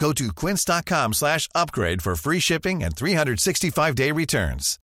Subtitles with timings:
[0.00, 4.78] Go to quince.com slash upgrade for free shipping and 365-day returns.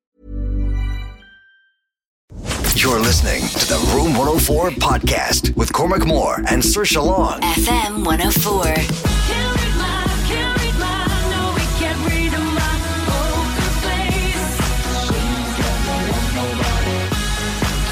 [2.76, 7.40] You're listening to the Room 104 podcast with Cormac Moore and Saoirse Long.
[7.40, 8.66] FM 104.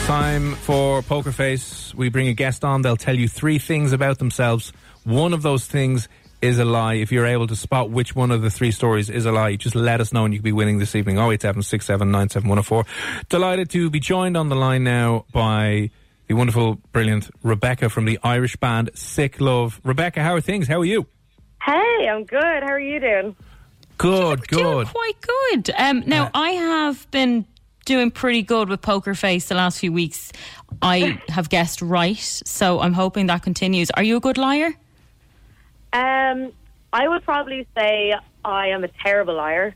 [0.05, 1.95] Time for Poker Face.
[1.95, 2.81] We bring a guest on.
[2.81, 4.73] They'll tell you three things about themselves.
[5.05, 6.09] One of those things
[6.43, 6.95] is a lie.
[6.95, 9.75] If you're able to spot which one of the three stories is a lie, just
[9.75, 11.17] let us know and you could be winning this evening.
[11.17, 11.63] 087
[13.29, 15.89] Delighted to be joined on the line now by
[16.27, 19.79] the wonderful, brilliant Rebecca from the Irish band Sick Love.
[19.83, 20.67] Rebecca, how are things?
[20.67, 21.07] How are you?
[21.63, 22.41] Hey, I'm good.
[22.63, 23.35] How are you doing?
[23.97, 24.87] Good, Doing good.
[24.87, 25.71] quite good.
[25.77, 27.45] Um, now, Uh, I have been
[27.85, 30.31] doing pretty good with Poker Face the last few weeks.
[30.81, 33.91] I have guessed right, so I'm hoping that continues.
[33.91, 34.73] Are you a good liar?
[35.93, 36.51] Um,
[36.91, 38.13] I would probably say
[38.43, 39.75] I am a terrible liar.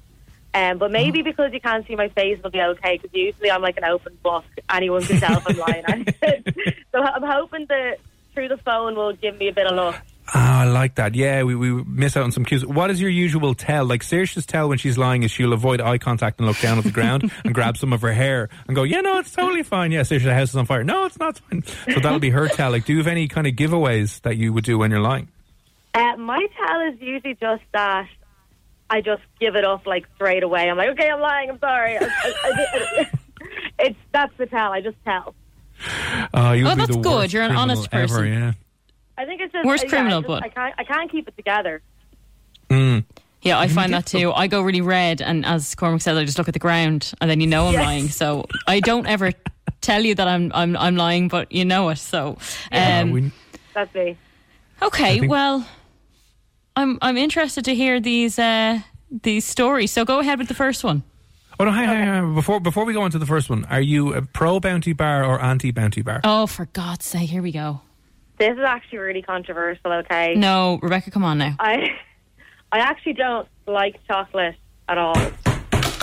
[0.53, 2.97] Um, but maybe because you can't see my face, it'll be okay.
[2.97, 6.05] Because usually I'm like an open book; anyone can tell if I'm lying.
[6.91, 7.97] so I'm hoping that
[8.33, 10.01] through the phone will give me a bit of luck.
[10.33, 11.15] Ah, I like that.
[11.15, 12.65] Yeah, we, we miss out on some cues.
[12.65, 13.85] What is your usual tell?
[13.85, 16.83] Like Saoirse's tell when she's lying is she'll avoid eye contact and look down at
[16.83, 19.91] the ground and grab some of her hair and go, yeah, no, it's totally fine.
[19.91, 20.83] Yeah, Saoirse, the house is on fire.
[20.83, 21.63] No, it's not fine.
[21.63, 22.71] So that'll be her tell.
[22.71, 25.29] Like, do you have any kind of giveaways that you would do when you're lying?
[25.97, 28.07] Uh, my tell is usually just that
[28.89, 30.69] I just give it up like straight away.
[30.69, 31.49] I'm like, okay, I'm lying.
[31.49, 31.97] I'm sorry.
[31.97, 33.09] I, I, I,
[33.79, 34.71] it's that's the tell.
[34.71, 35.33] I just tell.
[36.33, 37.05] Uh, you Oh, be that's the good.
[37.05, 38.27] worst You're an criminal honest ever, person.
[38.33, 38.51] yeah.
[39.17, 40.75] I think it's just Worst yeah, I criminal, just- but- I can't.
[40.77, 41.81] I can't keep it together.
[42.69, 43.03] Mm.
[43.41, 44.31] Yeah, I find that too.
[44.33, 47.29] I go really red, and as Cormac said, I just look at the ground, and
[47.29, 47.83] then you know I'm Yes.
[47.85, 48.07] lying.
[48.09, 49.31] So I don't ever
[49.81, 51.97] tell you that I'm I'm I'm lying, but you know it.
[51.97, 52.37] So,
[52.71, 53.31] um, we,
[53.73, 54.17] That's me.
[54.81, 55.19] okay.
[55.19, 55.65] think- Well,
[56.77, 58.79] I'm I'm interested to hear these uh,
[59.09, 59.91] these stories.
[59.91, 61.01] So go ahead with the first one.
[61.59, 62.21] oh no, hi, hi, hi.
[62.35, 65.25] Before before we go on to the first one, are you a pro bounty bar
[65.25, 66.21] or anti bounty bar?
[66.23, 67.29] Oh, for God's sake!
[67.31, 67.81] Here we go.
[68.37, 69.91] This is actually really controversial.
[69.91, 70.35] Okay.
[70.35, 71.55] No, Rebecca, come on now.
[71.59, 71.89] I
[72.71, 74.55] I actually don't like chocolate
[74.87, 75.17] at all.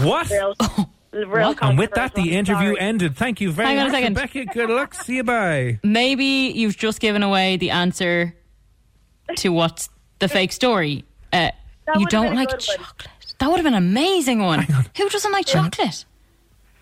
[0.02, 0.28] What?
[0.28, 0.54] Real,
[1.12, 1.62] real What?
[1.62, 2.80] And with that, the interview Sorry.
[2.80, 3.14] ended.
[3.16, 4.16] Thank you very Hang on a much, second.
[4.16, 4.44] Rebecca.
[4.52, 4.94] Good luck.
[4.94, 5.22] See you.
[5.24, 5.78] Bye.
[5.84, 8.34] Maybe you've just given away the answer
[9.36, 9.88] to what's
[10.19, 11.04] the fake story.
[11.32, 11.50] Uh,
[11.98, 12.78] you don't like good one.
[12.78, 13.08] chocolate.
[13.38, 14.60] That would have been an amazing one.
[14.62, 16.04] Who doesn't like chocolate?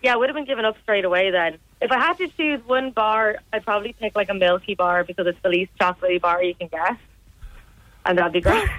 [0.01, 1.57] Yeah, I would have been given up straight away then.
[1.81, 5.27] If I had to choose one bar, I'd probably pick like a milky bar because
[5.27, 6.97] it's the least chocolatey bar you can get,
[8.05, 8.69] and that'd be great.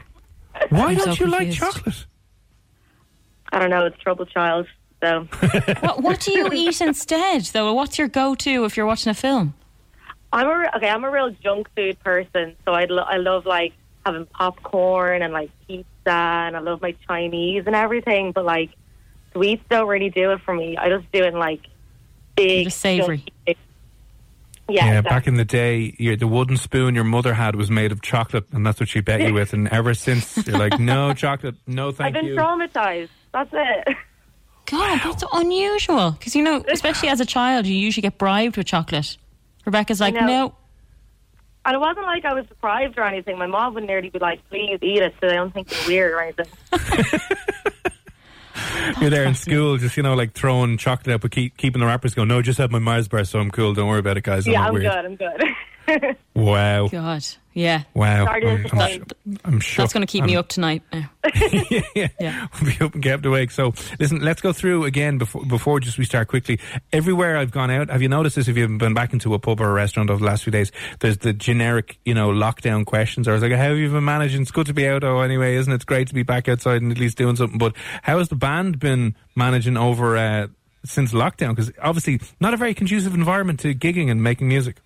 [0.70, 1.58] Why I'm don't so you like confused.
[1.58, 2.06] chocolate?
[3.52, 3.84] I don't know.
[3.86, 4.66] It's troubled child.
[5.02, 5.24] So
[5.80, 7.72] what, what do you eat instead, though?
[7.74, 9.54] What's your go-to if you're watching a film?
[10.32, 10.88] I'm a okay.
[10.88, 12.56] I'm a real junk food person.
[12.64, 13.72] So I lo- I love like
[14.04, 18.32] having popcorn and like pizza, and I love my Chinese and everything.
[18.32, 18.70] But like
[19.32, 20.76] sweets don't really do it for me.
[20.76, 21.60] I just do it in like
[22.36, 23.18] big Just savoury.
[23.18, 23.58] chunky-
[24.68, 25.08] Yeah, Yeah, exactly.
[25.10, 28.44] back in the day, your, the wooden spoon your mother had was made of chocolate,
[28.52, 29.52] and that's what she bet you with.
[29.52, 32.18] And ever since, you're like, no chocolate, no thank you.
[32.20, 32.36] I've been you.
[32.40, 33.08] traumatized.
[33.32, 33.96] That's it.
[34.66, 36.12] God, that's unusual.
[36.12, 39.16] Because, you know, especially as a child, you usually get bribed with chocolate.
[39.66, 40.54] Rebecca's like, no.
[41.66, 43.38] And it wasn't like I was deprived or anything.
[43.38, 46.12] My mom would nearly be like, please eat it so they don't think you're weird
[46.12, 46.46] or anything.
[49.00, 51.86] You're there in school, just you know, like throwing chocolate out, but keep, keeping the
[51.86, 52.28] wrappers going.
[52.28, 53.72] No, just have my Mars bar, so I'm cool.
[53.72, 54.46] Don't worry about it, guys.
[54.46, 54.84] I'm yeah, I'm weird.
[54.84, 55.04] good.
[55.04, 55.42] I'm good.
[56.34, 57.24] Wow, God.
[57.52, 57.84] Yeah.
[57.94, 58.24] wow.
[58.24, 59.12] Sorry to I'm, I'm, disappoint.
[59.44, 60.82] I'm sure That's going to keep me up tonight.
[60.92, 61.08] now.
[61.94, 62.46] yeah, Yeah.
[62.60, 63.52] we'll be up and kept awake.
[63.52, 66.58] So, listen, let's go through again before before just we start quickly.
[66.92, 68.48] Everywhere I've gone out, have you noticed this?
[68.48, 70.72] If you've been back into a pub or a restaurant over the last few days,
[70.98, 73.28] there's the generic, you know, lockdown questions.
[73.28, 74.42] Or I was like, how have you been managing?
[74.42, 75.04] It's good to be out.
[75.04, 75.76] Oh, anyway, isn't it?
[75.76, 77.58] It's great to be back outside and at least doing something.
[77.58, 80.48] But how has the band been managing over uh,
[80.84, 81.50] since lockdown?
[81.50, 84.78] Because obviously, not a very conducive environment to gigging and making music.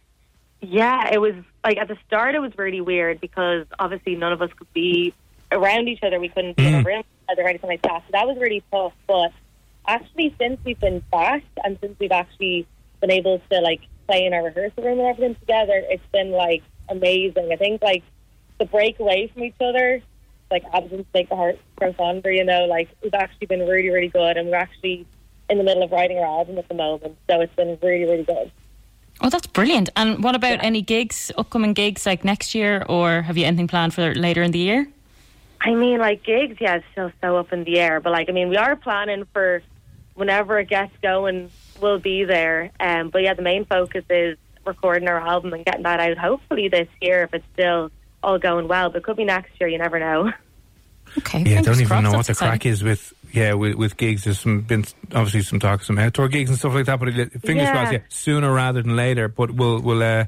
[0.61, 1.35] Yeah, it was
[1.65, 5.15] like at the start it was really weird because obviously none of us could be
[5.53, 6.19] around each other.
[6.19, 6.87] We couldn't be in a mm.
[6.87, 8.03] room together or anything like that.
[8.07, 8.93] So that was really tough.
[9.07, 9.33] But
[9.87, 12.67] actually, since we've been back and since we've actually
[13.01, 16.63] been able to like play in our rehearsal room and everything together, it's been like
[16.89, 17.51] amazing.
[17.53, 18.03] I think like
[18.59, 20.03] the break away from each other,
[20.51, 22.33] like absence make the heart grow fonder.
[22.33, 25.07] You know, like it's actually been really, really good, and we're actually
[25.51, 28.25] in the middle of writing our album at the moment, so it's been really, really
[28.25, 28.51] good.
[29.21, 29.91] Oh, that's brilliant.
[29.97, 33.95] And what about any gigs, upcoming gigs like next year, or have you anything planned
[33.95, 34.87] for later in the year?
[35.61, 38.01] I mean, like gigs, yeah, it's still so up in the air.
[38.01, 39.63] But like, I mean, we are planning for
[40.15, 41.51] whenever it gets going,
[41.81, 42.71] we'll be there.
[42.79, 46.17] Um, but yeah, the main focus is recording our album and getting that out.
[46.17, 47.91] Hopefully this year, if it's still
[48.23, 48.91] all going well.
[48.91, 49.69] But it could be next year.
[49.69, 50.33] You never know.
[51.17, 51.43] Okay.
[51.43, 53.97] Yeah, I don't even crossed, know what that's the crack is with yeah with, with
[53.97, 54.25] gigs.
[54.25, 54.85] There's some been
[55.15, 56.99] obviously some talk some outdoor gigs and stuff like that.
[56.99, 57.73] But fingers Yeah.
[57.73, 59.29] crossed, yeah, sooner rather than later.
[59.29, 60.25] But we'll we'll uh,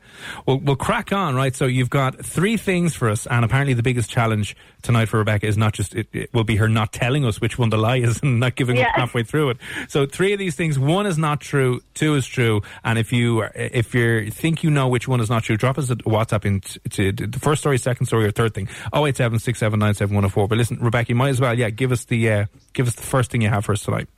[0.46, 1.54] we'll we'll crack on, right?
[1.54, 5.46] So you've got three things for us, and apparently the biggest challenge tonight for Rebecca
[5.46, 7.96] is not just it, it will be her not telling us which one the lie
[7.96, 9.56] is and not giving up halfway through it.
[9.88, 13.42] So three of these things: one is not true, two is true, and if you
[13.54, 16.60] if you think you know which one is not true, drop us a WhatsApp in
[16.60, 18.68] t- the first story, second story, or third thing.
[18.92, 20.48] Oh eight seven six seven nine seven one zero four.
[20.48, 23.02] But listen, Rebecca, you might as well, yeah, give us the uh, give us the
[23.02, 24.08] first thing you have for us tonight.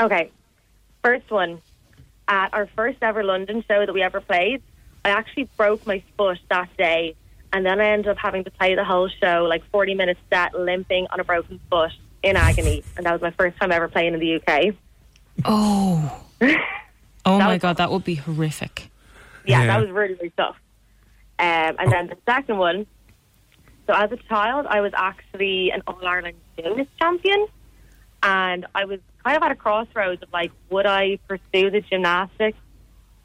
[0.00, 0.30] Okay,
[1.02, 1.60] first one.
[2.28, 4.62] At our first ever London show that we ever played,
[5.04, 7.14] I actually broke my foot that day,
[7.52, 10.54] and then I ended up having to play the whole show, like 40 minutes set,
[10.54, 11.90] limping on a broken foot
[12.22, 12.84] in agony.
[12.96, 14.74] And that was my first time ever playing in the UK.
[15.44, 16.24] Oh.
[17.24, 18.90] Oh my was- god, that would be horrific.
[19.46, 19.66] Yeah, Yeah.
[19.66, 20.56] that was really, really tough.
[21.38, 22.84] Um, and then the second one,
[23.86, 27.46] so as a child, I was actually an All Ireland gymnast champion.
[28.22, 32.58] And I was kind of at a crossroads of like, would I pursue the gymnastics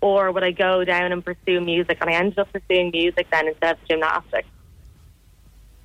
[0.01, 1.97] or would I go down and pursue music?
[2.01, 4.47] And I ended up pursuing music then instead of gymnastics.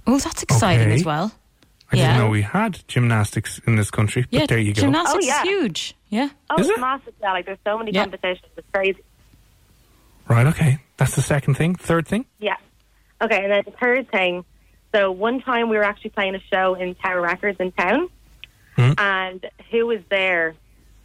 [0.06, 0.94] Oh, that's exciting Okay.
[0.94, 1.32] as well.
[1.92, 2.06] I Yeah.
[2.08, 4.80] didn't know we had gymnastics in this country, but Yeah, there you go.
[4.80, 5.42] gymnastics Oh, yeah.
[5.42, 5.94] is huge.
[6.08, 6.28] Yeah.
[6.50, 6.80] Oh, Is it's it?
[6.80, 7.14] massive.
[7.20, 8.04] Yeah, like there's so many Yeah.
[8.04, 8.50] competitions.
[8.56, 8.98] It's crazy.
[10.28, 10.78] Right, okay.
[10.96, 11.74] That's the second thing.
[11.74, 12.24] Third thing?
[12.38, 12.56] Yeah.
[13.20, 14.44] Okay, and then the third thing.
[14.94, 18.08] So one time we were actually playing a show in Tower Records in town,
[18.76, 18.92] Hmm.
[18.98, 20.54] and who was there?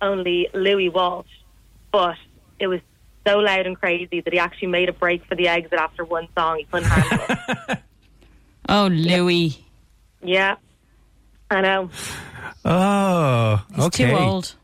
[0.01, 1.27] Only Louis Walsh,
[1.91, 2.15] but
[2.59, 2.81] it was
[3.25, 6.27] so loud and crazy that he actually made a break for the exit after one
[6.37, 6.57] song.
[6.59, 7.25] He couldn't handle
[7.69, 7.79] it.
[8.69, 9.63] Oh, Louis.
[10.21, 10.55] Yeah,
[11.49, 11.89] I know.
[12.65, 14.09] Oh, He's okay.
[14.09, 14.55] too old.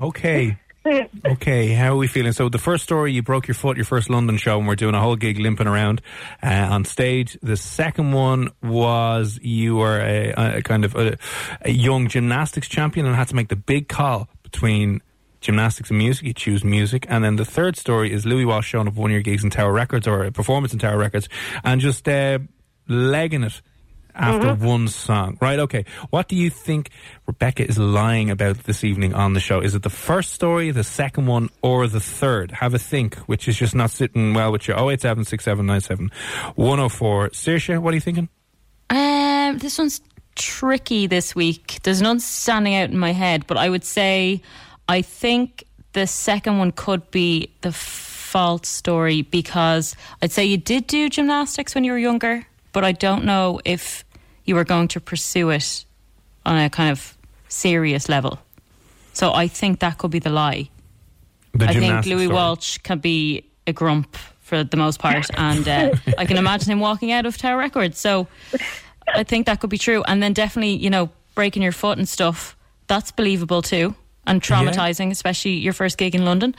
[0.00, 0.58] Okay.
[0.84, 2.32] Okay, how are we feeling?
[2.32, 4.94] So the first story, you broke your foot, your first London show, and we're doing
[4.94, 6.02] a whole gig limping around
[6.42, 7.38] uh, on stage.
[7.42, 11.18] The second one was you were a, a kind of a,
[11.62, 15.02] a young gymnastics champion and had to make the big call between
[15.40, 16.26] gymnastics and music.
[16.26, 17.06] You choose music.
[17.08, 19.50] And then the third story is Louis Walsh showing up one of your gigs in
[19.50, 21.28] Tower Records or a performance in Tower Records
[21.62, 22.38] and just uh,
[22.88, 23.60] legging it
[24.14, 25.38] after one song.
[25.40, 25.84] Right, okay.
[26.10, 26.90] What do you think
[27.26, 29.60] Rebecca is lying about this evening on the show?
[29.60, 32.50] Is it the first story, the second one, or the third?
[32.52, 34.74] Have a think, which is just not sitting well with you.
[34.74, 37.28] 087 104.
[37.30, 38.28] Saoirse, what are you thinking?
[38.90, 40.00] Um, this one's
[40.34, 41.78] tricky this week.
[41.82, 44.42] There's none standing out in my head, but I would say
[44.88, 50.86] I think the second one could be the false story because I'd say you did
[50.86, 54.04] do gymnastics when you were younger, but I don't know if
[54.44, 55.84] you were going to pursue it
[56.44, 57.16] on a kind of
[57.48, 58.38] serious level.
[59.12, 60.68] So I think that could be the lie.
[61.54, 62.28] The I think Louis story.
[62.28, 66.80] Walsh can be a grump for the most part, and uh, I can imagine him
[66.80, 67.98] walking out of Tower Records.
[67.98, 68.26] So
[69.14, 70.02] I think that could be true.
[70.04, 73.94] And then definitely, you know, breaking your foot and stuff, that's believable too,
[74.26, 76.54] and traumatizing, especially your first gig in London.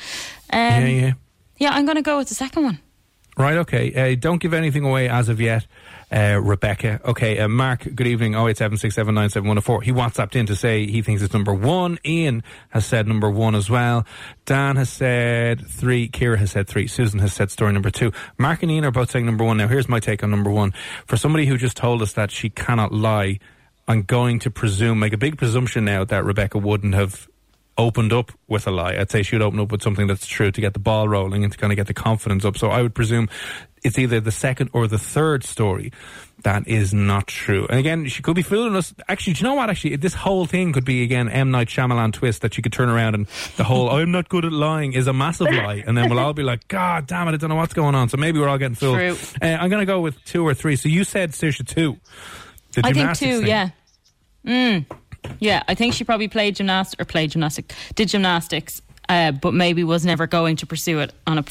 [0.52, 1.14] Um, Yeah, yeah.
[1.58, 2.80] yeah, I'm going to go with the second one.
[3.36, 4.14] Right, okay.
[4.14, 5.66] Uh, don't give anything away as of yet,
[6.12, 7.02] uh, Rebecca.
[7.04, 8.34] Okay, uh, Mark, good evening.
[8.34, 9.84] 08767971004.
[9.84, 11.98] He WhatsApped in to say he thinks it's number one.
[12.06, 14.06] Ian has said number one as well.
[14.46, 16.08] Dan has said three.
[16.08, 16.86] Kira has said three.
[16.86, 18.12] Susan has said story number two.
[18.38, 19.58] Mark and Ian are both saying number one.
[19.58, 20.72] Now, here's my take on number one.
[21.08, 23.40] For somebody who just told us that she cannot lie,
[23.88, 27.28] I'm going to presume, make a big presumption now that Rebecca wouldn't have
[27.78, 28.96] opened up with a lie.
[28.96, 31.44] I'd say she would open up with something that's true to get the ball rolling
[31.44, 32.58] and to kind of get the confidence up.
[32.58, 33.30] So I would presume
[33.84, 35.92] it's either the second or the third story
[36.44, 37.66] that is not true.
[37.70, 38.94] And again, she could be fooling us.
[39.08, 39.70] Actually, do you know what?
[39.70, 42.90] Actually, this whole thing could be again M Night Shyamalan twist that she could turn
[42.90, 43.28] around and
[43.58, 46.34] the whole "I'm not good at lying" is a massive lie, and then we'll all
[46.34, 48.58] be like, "God damn it, I don't know what's going on." So maybe we're all
[48.58, 49.00] getting fooled.
[49.42, 50.76] Uh, I'm going to go with two or three.
[50.76, 51.98] So you said Saoirse two.
[52.74, 53.48] The I think two, thing.
[53.48, 53.70] yeah.
[54.46, 54.86] Mm.
[55.40, 59.84] Yeah, I think she probably played gymnastics or played gymnastic, did gymnastics, uh, but maybe
[59.84, 61.44] was never going to pursue it on a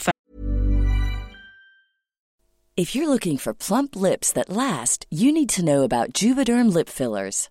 [2.75, 6.89] If you're looking for plump lips that last, you need to know about Juvederm lip
[6.89, 7.51] fillers.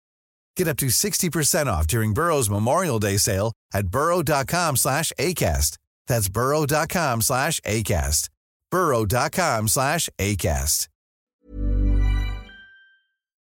[0.57, 5.77] Get up to 60% off during Burrow's Memorial Day sale at burrow.com slash ACAST.
[6.07, 8.29] That's burrow.com slash ACAST.
[8.69, 10.87] burrow.com slash ACAST.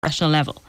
[0.03, 0.63] professional level.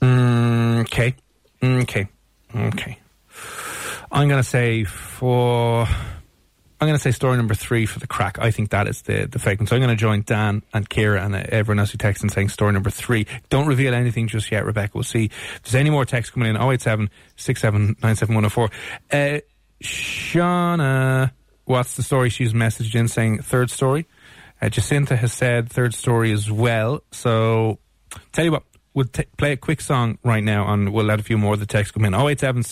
[0.00, 1.14] Mm, okay.
[1.62, 2.08] Okay.
[2.56, 2.98] Okay.
[4.10, 5.86] I'm going to say for.
[6.84, 8.38] I'm going to say story number three for the crack.
[8.38, 9.66] I think that is the, the fake one.
[9.66, 12.30] So I'm going to join Dan and Kira and uh, everyone else who texts and
[12.30, 13.26] saying story number three.
[13.48, 14.90] Don't reveal anything just yet, Rebecca.
[14.92, 16.60] We'll see if there's any more texts coming in.
[16.60, 18.70] 087 6797104.
[19.10, 19.40] Uh,
[19.82, 21.30] Shauna,
[21.64, 24.06] what's the story she's messaged in saying third story?
[24.60, 27.02] Uh, Jacinta has said third story as well.
[27.12, 27.78] So
[28.32, 28.64] tell you what,
[28.94, 31.60] we'll t- play a quick song right now and we'll let a few more of
[31.60, 32.14] the texts come in.
[32.14, 32.62] 087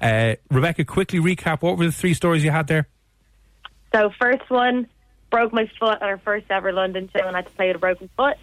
[0.00, 2.88] Uh, Rebecca, quickly recap what were the three stories you had there?
[3.92, 4.86] So first one,
[5.30, 7.76] broke my foot at our first ever London show and I had to play with
[7.76, 8.36] a broken foot.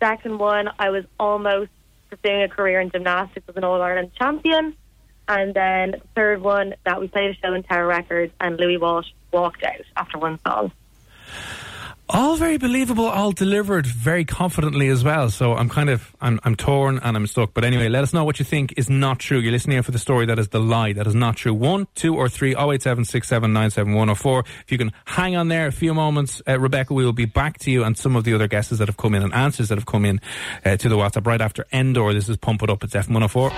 [0.00, 1.70] Second one, I was almost
[2.10, 4.76] pursuing a career in gymnastics as an All Ireland champion.
[5.28, 8.76] And then the third one, that we played a show in Tower Records and Louis
[8.76, 10.70] Walsh walked out after one song.
[12.08, 15.28] All very believable, all delivered very confidently as well.
[15.28, 17.52] So I'm kind of, I'm, I'm torn and I'm stuck.
[17.52, 19.38] But anyway, let us know what you think is not true.
[19.38, 21.52] You're listening in for the story that is the lie, that is not true.
[21.52, 26.60] One, two, or three, 087 If you can hang on there a few moments, uh,
[26.60, 28.96] Rebecca, we will be back to you and some of the other guesses that have
[28.96, 30.20] come in and answers that have come in
[30.64, 32.14] uh, to the WhatsApp right after Endor.
[32.14, 32.84] This is Pump It Up.
[32.84, 33.50] It's F104.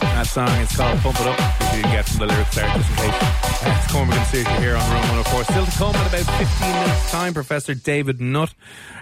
[0.00, 1.38] That song is called Pump It Up.
[1.38, 3.39] If you didn't get from the lyrics there, just in case.
[3.62, 5.44] It's Cormac and here on Room 104.
[5.44, 8.54] Still to come in about 15 minutes' time, Professor David Nutt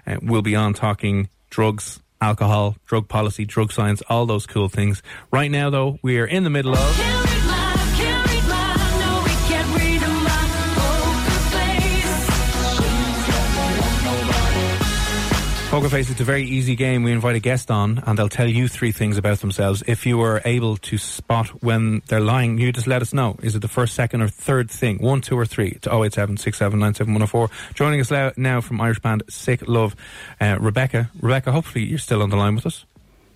[0.07, 5.03] uh, will be on talking drugs, alcohol, drug policy, drug science, all those cool things.
[5.31, 7.28] Right now, though, we are in the middle of.
[15.71, 17.03] Poker Face, it's a very easy game.
[17.03, 19.83] We invite a guest on and they'll tell you three things about themselves.
[19.87, 23.37] If you were able to spot when they're lying, you just let us know.
[23.43, 24.97] Is it the first, second, or third thing?
[24.99, 25.73] One, two, or three?
[25.83, 26.37] To 087
[27.75, 29.95] Joining us now- now from Irish band Sick Love,
[30.41, 31.11] uh, Rebecca.
[31.21, 32.87] Rebecca, hopefully you're still on the line with us.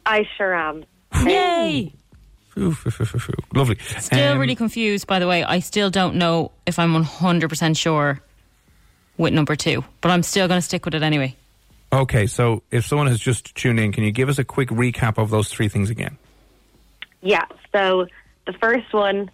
[0.06, 0.84] I sure am.
[1.26, 1.92] Yay!
[2.56, 3.34] Oof, oof, oof, oof, oof.
[3.54, 3.76] Lovely.
[3.98, 5.44] Still Um, really confused, by the way.
[5.44, 8.20] I still don't know if I'm 100% sure
[9.18, 11.36] with number two, but I'm still going to stick with it anyway.
[11.92, 15.18] Okay, so if someone has just tuned in, can you give us a quick recap
[15.18, 16.16] of those three things again?
[17.20, 18.06] Yeah, so
[18.46, 19.30] the first one,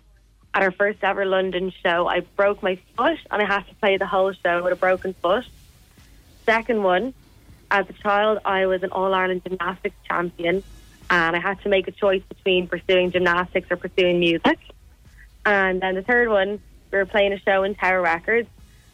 [0.54, 3.96] at our first ever London show, I broke my foot and I had to play
[3.96, 5.44] the whole show with a broken foot.
[6.44, 7.14] Second one,
[7.70, 10.64] as a child, I was an All Ireland gymnastics champion
[11.10, 14.58] and I had to make a choice between pursuing gymnastics or pursuing music.
[15.46, 16.60] And then the third one,
[16.90, 18.48] we were playing a show in Tower Records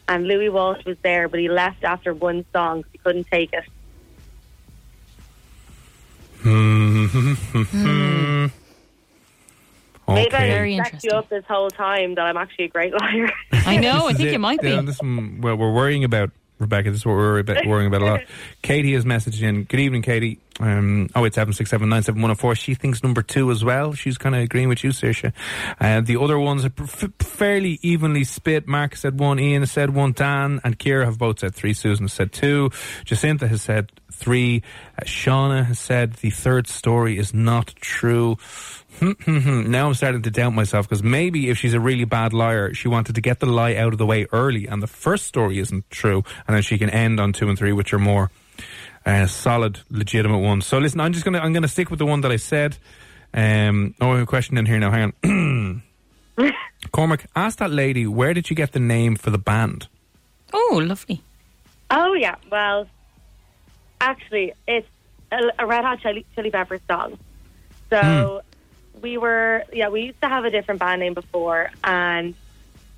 [0.09, 3.53] and Louis Walsh was there, but he left after one song 'cause he couldn't take
[3.53, 3.65] it.
[6.43, 8.47] Hmm.
[10.07, 13.31] Maybe I Very set you up this whole time that I'm actually a great liar.
[13.53, 14.07] I know.
[14.07, 14.35] I think it.
[14.35, 14.69] it might be.
[14.71, 15.01] Yeah, this is
[15.41, 16.91] what we're worrying about, Rebecca.
[16.91, 18.21] This is what we're worrying about a lot.
[18.63, 19.65] Katie has messaged in.
[19.65, 20.39] Good evening, Katie.
[20.61, 22.55] Um, oh, it's seven six seven nine seven one zero four.
[22.55, 23.93] She thinks number two as well.
[23.93, 25.33] She's kind of agreeing with you, Saoirse.
[25.81, 28.69] Uh, the other ones are f- fairly evenly split.
[28.69, 31.75] Mark said one, Ian said one, Dan and Kira have both said three.
[31.75, 32.71] Susan said two.
[33.05, 34.63] Jacinta has said three.
[34.97, 38.37] Uh, Shauna has said the third story is not true.
[39.27, 42.89] now I'm starting to doubt myself because maybe if she's a really bad liar, she
[42.89, 45.91] wanted to get the lie out of the way early, and the first story isn't
[45.91, 48.31] true, and then she can end on two and three, which are more
[49.07, 50.67] uh, solid, legitimate ones.
[50.67, 52.77] So listen, I'm just gonna I'm gonna stick with the one that I said.
[53.33, 54.91] Um, oh, I have a question in here now.
[54.91, 55.83] Hang on,
[56.93, 59.89] Cormac, ask that lady where did you get the name for the band?
[60.53, 61.23] Oh, lovely.
[61.91, 62.87] Oh yeah, well,
[64.01, 64.87] actually, it's
[65.33, 67.19] a, a Red Hot Chili, Chili Peppers song.
[67.91, 68.43] So
[69.05, 72.35] we were, yeah, we used to have a different band name before, and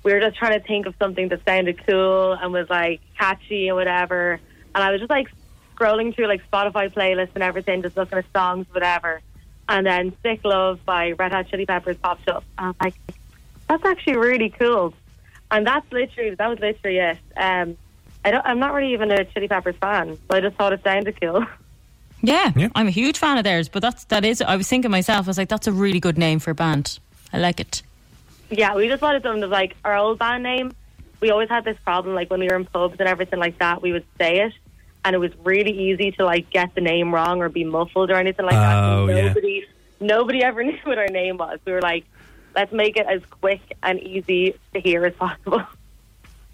[0.03, 3.67] we were just trying to think of something that sounded cool and was like catchy
[3.67, 4.39] and whatever.
[4.73, 5.27] And I was just like
[5.75, 9.19] scrolling through like Spotify playlists and everything, just looking at songs, whatever.
[9.67, 12.45] And then "Sick Love" by Red Hot Chili Peppers popped up.
[12.57, 12.95] I was like,
[13.67, 14.93] that's actually really cool.
[15.51, 17.17] And that's literally that was literally it.
[17.35, 17.75] Um,
[18.23, 18.45] I don't.
[18.45, 21.45] I'm not really even a Chili Peppers fan, but I just thought it sounded cool.
[22.21, 23.69] Yeah, I'm a huge fan of theirs.
[23.69, 24.41] But that's that is.
[24.41, 25.27] I was thinking myself.
[25.27, 26.99] I was like, that's a really good name for a band.
[27.31, 27.81] I like it.
[28.49, 30.73] Yeah, we just wanted something of like our old band name.
[31.19, 33.81] We always had this problem, like when we were in pubs and everything like that,
[33.81, 34.53] we would say it,
[35.03, 38.15] and it was really easy to like get the name wrong or be muffled or
[38.15, 38.83] anything like that.
[38.83, 39.27] Oh, So yeah.
[39.27, 39.65] nobody,
[39.99, 41.59] nobody ever knew what our name was.
[41.65, 42.05] We were like,
[42.55, 45.63] let's make it as quick and easy to hear as possible.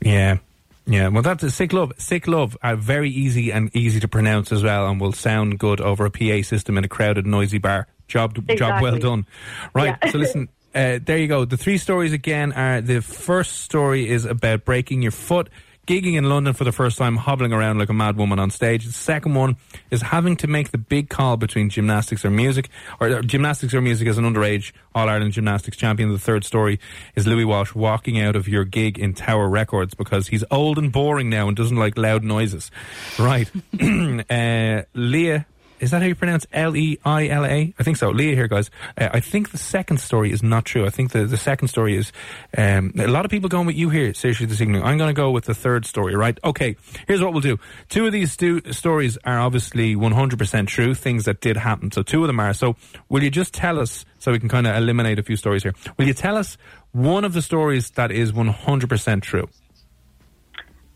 [0.01, 0.37] Yeah.
[0.85, 1.93] Yeah, well, that's a sick love.
[1.97, 5.79] Sick love, uh, very easy and easy to pronounce as well, and will sound good
[5.79, 7.87] over a PA system in a crowded, noisy bar.
[8.07, 9.25] Job, job well done.
[9.73, 9.97] Right.
[10.03, 10.11] Yeah.
[10.11, 11.45] So listen, uh, there you go.
[11.45, 15.49] The three stories again are the first story is about breaking your foot,
[15.85, 18.85] gigging in London for the first time, hobbling around like a mad woman on stage.
[18.85, 19.57] The second one
[19.91, 22.69] is having to make the big call between gymnastics or music,
[22.99, 26.11] or uh, gymnastics or music as an underage All Ireland gymnastics champion.
[26.11, 26.79] The third story
[27.15, 30.91] is Louis Walsh walking out of your gig in Tower Records because he's old and
[30.91, 32.71] boring now and doesn't like loud noises.
[33.19, 33.49] Right.
[34.29, 35.45] uh, Leah.
[35.83, 37.73] Is that how you pronounce L E I L A?
[37.77, 38.09] I think so.
[38.09, 38.71] Leah here, guys.
[38.97, 40.85] Uh, I think the second story is not true.
[40.85, 42.13] I think the, the second story is
[42.57, 44.81] um, a lot of people going with you here, Saoirse, this evening.
[44.81, 46.39] I'm going to go with the third story, right?
[46.41, 47.59] Okay, here's what we'll do.
[47.89, 51.91] Two of these stu- stories are obviously 100% true, things that did happen.
[51.91, 52.53] So two of them are.
[52.53, 52.77] So
[53.09, 55.75] will you just tell us, so we can kind of eliminate a few stories here,
[55.97, 56.57] will you tell us
[56.93, 59.49] one of the stories that is 100% true?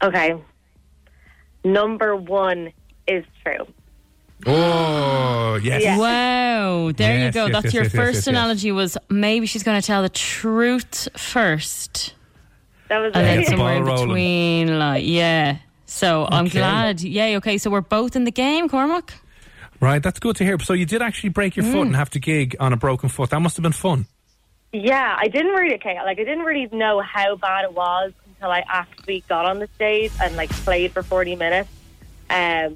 [0.02, 0.42] Okay.
[1.66, 2.72] Number one
[3.06, 3.68] is true.
[4.46, 5.82] Oh, yes.
[5.82, 5.98] Yeah.
[5.98, 7.46] Wow, there you go.
[7.48, 8.28] yes, That's yes, your yes, yes, first yes, yes.
[8.28, 8.72] analogy.
[8.72, 12.14] Was maybe she's going to tell the truth first,
[12.90, 14.08] That was and then get the somewhere in ball rolling.
[14.10, 15.58] between, like yeah.
[15.86, 16.60] So I'm Okay.
[16.60, 17.02] glad.
[17.02, 17.38] Yay.
[17.38, 19.14] Okay, so we're both in the game, Cormac.
[19.80, 20.58] Right, that's good to hear.
[20.60, 23.30] So you did actually break your foot and have to gig on a broken foot.
[23.30, 24.06] That must have been fun.
[24.74, 25.96] Yeah, I didn't really okay.
[26.04, 29.68] Like I didn't really know how bad it was until I actually got on the
[29.76, 31.70] stage and like played for forty minutes.
[32.30, 32.76] Um,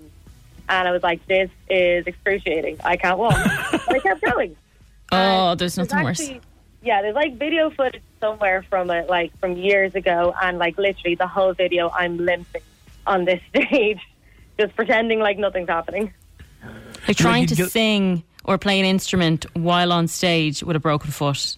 [0.71, 2.77] and I was like, "This is excruciating.
[2.83, 3.35] I can't walk."
[3.71, 4.55] but I kept going.
[5.11, 6.21] Oh, there's There's nothing worse.
[6.21, 6.41] actually-
[6.81, 11.15] Yeah, there's like video footage somewhere from it, like from years ago, and like literally
[11.15, 12.61] the whole video, I'm limping
[13.05, 13.99] on this stage,
[14.59, 16.13] just pretending like nothing's happening.
[17.07, 21.11] Like trying to go- sing or play an instrument while on stage with a broken
[21.11, 21.57] foot.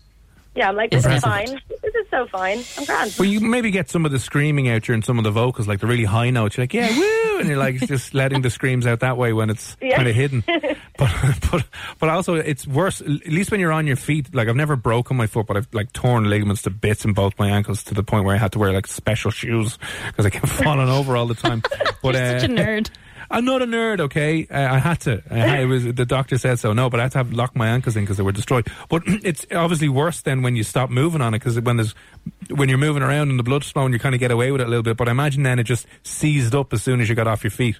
[0.55, 1.59] Yeah, I'm like, this is Impressive.
[1.59, 1.72] fine.
[2.13, 2.63] This is so fine.
[2.77, 3.15] I'm grand.
[3.17, 5.79] Well, you maybe get some of the screaming out during some of the vocals, like
[5.79, 6.57] the really high notes.
[6.57, 9.49] You're like, yeah, woo, and you're like just letting the screams out that way when
[9.49, 9.95] it's Yeah.
[9.95, 10.43] kind of hidden.
[10.95, 11.09] But
[11.51, 11.65] but
[11.99, 13.01] but also it's worse.
[13.01, 14.33] At least when you're on your feet.
[14.35, 17.33] Like I've never broken my foot, but I've like torn ligaments to bits in both
[17.39, 20.29] my ankles to the point where I had to wear like special shoes because I
[20.29, 21.63] kept falling over all the time.
[22.03, 22.89] But You're such a uh, nerd.
[23.33, 24.45] I'm not a nerd, okay?
[24.45, 25.23] Uh, I had to.
[25.27, 26.71] I had, it was the doctor said so.
[26.71, 28.67] No, but I had to have lock my ankles in because they were destroyed.
[28.89, 31.95] But it's obviously worse than when you stop moving on it because when there's
[32.51, 34.67] when you're moving around and the blood's flowing, you kind of get away with it
[34.67, 34.97] a little bit.
[34.97, 37.49] But I imagine then it just seized up as soon as you got off your
[37.49, 37.79] feet.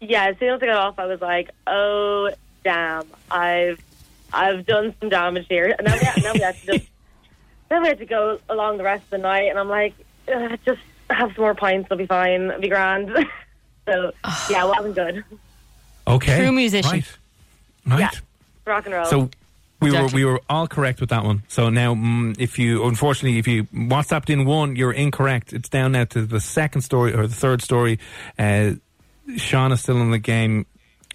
[0.00, 2.30] Yeah, as soon as I got off, I was like, "Oh,
[2.64, 3.04] damn!
[3.30, 3.80] I've
[4.32, 6.90] I've done some damage here." And then we had, then we had to just
[7.68, 9.94] then we had to go along the rest of the night, and I'm like,
[10.66, 13.10] "Just have some more pints, it'll be fine, it'll be grand."
[13.86, 14.12] so
[14.50, 15.24] yeah, it wasn't good.
[16.06, 16.90] Okay, True musician.
[16.90, 17.16] right?
[17.86, 18.00] Right.
[18.00, 18.10] Yeah,
[18.66, 19.04] rock and roll.
[19.06, 19.30] So
[19.80, 21.42] We were we were all correct with that one.
[21.48, 25.52] So now, mm, if you unfortunately if you WhatsApped in one, you're incorrect.
[25.52, 27.98] It's down now to the second story or the third story.
[28.38, 28.74] Uh,
[29.30, 30.66] Shauna's still in the game.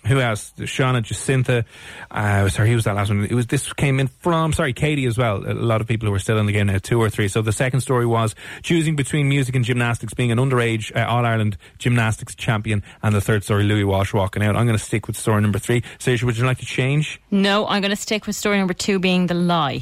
[0.08, 0.54] Who else?
[0.58, 1.66] Shauna, Jacinta.
[2.12, 3.26] Uh, sorry, who was that last one?
[3.26, 5.38] It was this came in from sorry, Katie as well.
[5.38, 7.28] A lot of people who are still in the game now, two or three.
[7.28, 11.26] So the second story was choosing between music and gymnastics, being an underage uh, All
[11.26, 14.56] Ireland gymnastics champion, and the third story, Louis Walsh walking out.
[14.56, 15.82] I'm going to stick with story number three.
[16.00, 17.20] Saoirse, would you like to change?
[17.32, 19.82] No, I'm going to stick with story number two being the lie.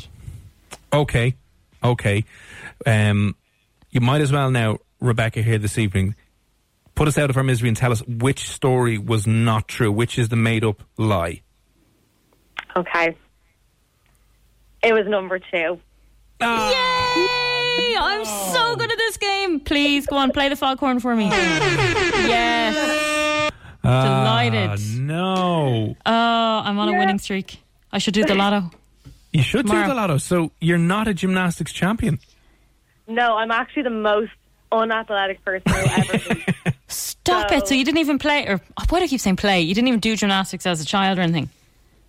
[0.94, 1.36] Okay,
[1.84, 2.24] okay.
[2.86, 3.36] Um,
[3.90, 6.16] you might as well now, Rebecca, here this evening,
[6.96, 10.18] put us out of our misery and tell us which story was not true, which
[10.18, 11.42] is the made up lie.
[12.76, 13.16] Okay.
[14.84, 15.80] It was number two.
[16.42, 17.96] Yay!
[17.98, 19.60] I'm so good at this game.
[19.60, 21.30] Please go on, play the foghorn for me.
[21.30, 23.52] Yes.
[23.82, 24.70] Delighted.
[24.70, 25.96] Ah, no.
[26.06, 27.60] Oh, I'm on a winning streak.
[27.92, 28.72] I should do the lotto.
[29.32, 30.18] You should do the lotto.
[30.18, 32.20] So you're not a gymnastics champion.
[33.08, 34.32] No, I'm actually the most
[34.74, 36.76] unathletic person you'll ever meet.
[36.88, 37.60] Stop it.
[37.62, 38.60] So So- you didn't even play, or
[38.90, 39.62] why do I keep saying play?
[39.62, 41.50] You didn't even do gymnastics as a child or anything.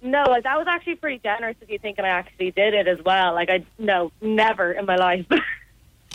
[0.02, 3.02] No, like that was actually pretty generous of you thinking I actually did it as
[3.02, 3.32] well.
[3.32, 5.26] Like I no, never in my life.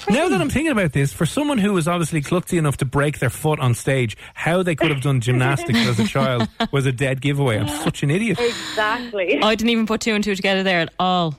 [0.10, 3.20] Now that I'm thinking about this, for someone who was obviously clumsy enough to break
[3.20, 6.94] their foot on stage, how they could have done gymnastics as a child was a
[6.94, 7.58] dead giveaway.
[7.60, 8.40] I'm such an idiot.
[8.40, 9.40] exactly.
[9.44, 11.38] I didn't even put two and two together there at all.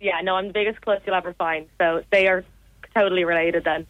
[0.00, 1.68] Yeah, no, I'm the biggest klutz you'll ever find.
[1.80, 2.44] So they are
[2.96, 3.86] totally related then.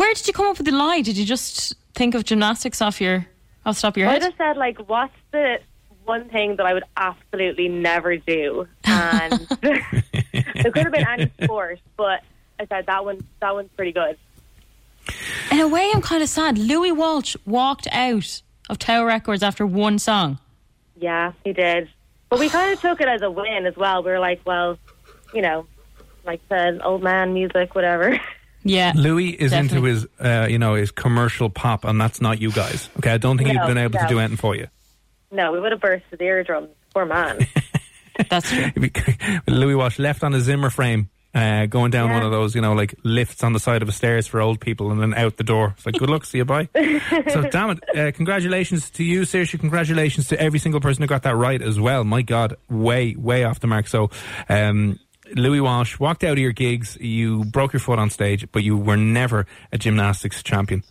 [0.00, 1.02] Where did you come up with the lie?
[1.02, 3.26] Did you just think of gymnastics off your
[3.66, 4.22] off the top of your I head?
[4.22, 5.60] just said like, what's the
[6.06, 8.66] one thing that I would absolutely never do?
[8.84, 12.24] And it could have been any sport, but
[12.58, 13.20] I said that one.
[13.40, 14.16] That one's pretty good.
[15.52, 16.56] In a way, I'm kind of sad.
[16.56, 20.38] Louis Walsh walked out of Tower Records after one song.
[20.98, 21.90] Yeah, he did.
[22.30, 24.02] But we kind of took it as a win as well.
[24.02, 24.78] We were like, well,
[25.34, 25.66] you know,
[26.24, 28.18] like the old man music, whatever.
[28.62, 28.92] Yeah.
[28.94, 32.88] Louis is into his, uh, you know, his commercial pop, and that's not you guys.
[32.98, 34.68] Okay, I don't think he'd been able to do anything for you.
[35.30, 36.68] no, we would have burst his eardrums.
[36.92, 37.46] Poor man.
[38.28, 38.66] That's true.
[39.46, 42.14] Louis Walsh left on a Zimmer frame, uh, going down Yeah.
[42.16, 44.60] one of those, you know, like lifts on the side of a stairs for old
[44.60, 45.72] people, and then out the door.
[45.76, 46.68] It's like, good luck, see you, bye.
[46.74, 47.96] so, damn it!
[47.96, 49.58] Uh, congratulations to you, Saoirse.
[49.58, 52.04] Congratulations to every single person who got that right as well.
[52.04, 53.86] My God, way, way off the mark.
[53.88, 54.10] So,
[54.50, 54.98] um,
[55.34, 56.96] Louis Walsh walked out of your gigs.
[57.00, 60.82] You broke your foot on stage, but you were never a gymnastics champion.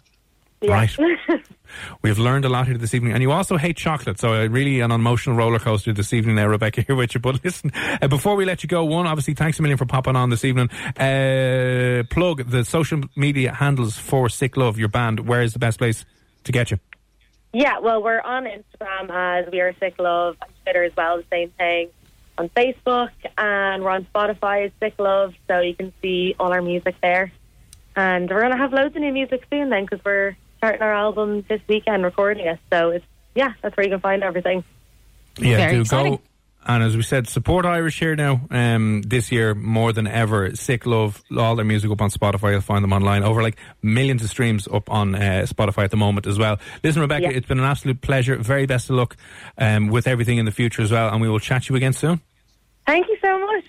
[0.62, 0.73] Yeah.
[0.73, 0.97] Right.
[2.02, 4.19] We've learned a lot here this evening, and you also hate chocolate.
[4.19, 7.21] So, uh, really, an emotional roller coaster this evening, there, Rebecca, here with you.
[7.21, 7.71] But listen,
[8.02, 10.43] uh, before we let you go, one, obviously, thanks a million for popping on this
[10.43, 10.69] evening.
[10.97, 15.21] Uh, plug the social media handles for Sick Love, your band.
[15.21, 16.06] Where is the best place
[16.45, 16.80] to get you?
[17.54, 21.49] Yeah, well, we're on Instagram as We Are Sick Love, Twitter as well, the same
[21.52, 21.89] thing.
[22.39, 26.62] On Facebook, and we're on Spotify as Sick Love, so you can see all our
[26.62, 27.34] music there.
[27.97, 30.93] And we're going to have loads of new music soon then, because we're starting our
[30.93, 32.58] album this weekend, recording it.
[32.71, 34.63] So it's yeah, that's where you can find everything.
[35.38, 36.15] Yeah, Very do exciting.
[36.15, 36.21] go.
[36.65, 38.41] And as we said, support Irish here now.
[38.52, 40.56] Um, this year more than ever.
[40.56, 42.52] Sick love all their music up on Spotify.
[42.52, 43.23] You'll find them online.
[43.23, 46.58] Over like millions of streams up on uh, Spotify at the moment as well.
[46.84, 47.38] Listen, Rebecca, Yeah.
[47.38, 48.36] it's been an absolute pleasure.
[48.38, 49.15] Very best of luck
[49.58, 51.10] um, with everything in the future as well.
[51.10, 52.21] And we will chat to you again soon.
[52.89, 53.65] Thank you so much.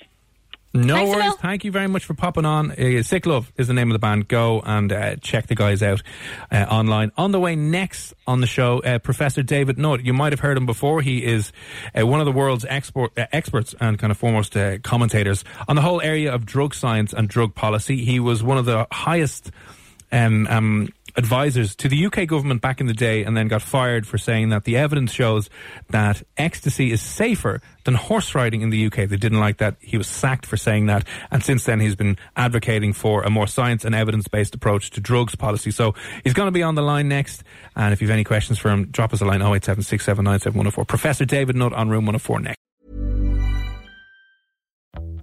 [0.72, 1.24] No Thanks, worries.
[1.24, 1.36] Emil.
[1.36, 2.70] Thank you very much for popping on.
[2.70, 4.28] Uh, Sick Love is the name of the band.
[4.28, 6.02] Go and uh, check the guys out
[6.50, 7.12] uh, online.
[7.18, 10.02] On the way next on the show, uh, Professor David Nutt.
[10.06, 11.02] You might have heard him before.
[11.02, 11.52] He is
[11.94, 15.76] uh, one of the world's export, uh, experts and kind of foremost uh, commentators on
[15.76, 18.06] the whole area of drug science and drug policy.
[18.06, 19.50] He was one of the highest
[20.12, 24.06] um, um, advisors to the UK government back in the day and then got fired
[24.06, 25.50] for saying that the evidence shows
[25.90, 29.08] that ecstasy is safer than horse riding in the UK.
[29.08, 29.76] They didn't like that.
[29.80, 31.06] He was sacked for saying that.
[31.30, 35.00] And since then, he's been advocating for a more science and evidence based approach to
[35.00, 35.70] drugs policy.
[35.70, 35.94] So
[36.24, 37.42] he's going to be on the line next.
[37.76, 40.86] And if you have any questions for him, drop us a line 0876797104.
[40.86, 42.56] Professor David Nutt on room 104 next.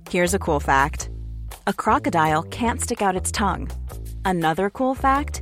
[0.09, 1.09] Here's a cool fact
[1.65, 3.69] a crocodile can't stick out its tongue.
[4.23, 5.41] Another cool fact